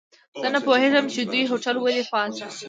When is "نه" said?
0.53-0.59